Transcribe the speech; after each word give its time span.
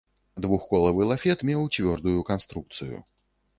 Двухколавы 0.45 1.03
лафет 1.11 1.45
меў 1.51 1.69
цвёрдую 1.75 2.19
канструкцыю. 2.33 3.07